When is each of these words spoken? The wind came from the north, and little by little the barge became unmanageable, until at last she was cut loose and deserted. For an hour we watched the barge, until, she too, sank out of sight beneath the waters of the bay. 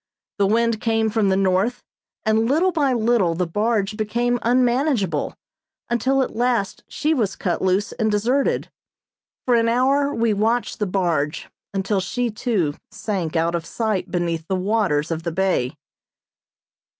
The 0.39 0.47
wind 0.47 0.81
came 0.81 1.11
from 1.11 1.29
the 1.29 1.37
north, 1.37 1.83
and 2.25 2.49
little 2.49 2.71
by 2.71 2.91
little 2.91 3.35
the 3.35 3.45
barge 3.45 3.95
became 3.97 4.39
unmanageable, 4.41 5.35
until 5.91 6.23
at 6.23 6.35
last 6.35 6.83
she 6.87 7.13
was 7.13 7.35
cut 7.35 7.61
loose 7.61 7.91
and 7.91 8.09
deserted. 8.09 8.71
For 9.45 9.53
an 9.53 9.69
hour 9.69 10.11
we 10.11 10.33
watched 10.33 10.79
the 10.79 10.87
barge, 10.87 11.51
until, 11.71 11.99
she 11.99 12.31
too, 12.31 12.73
sank 12.89 13.35
out 13.35 13.53
of 13.53 13.63
sight 13.63 14.09
beneath 14.09 14.47
the 14.47 14.55
waters 14.55 15.11
of 15.11 15.21
the 15.21 15.31
bay. 15.31 15.75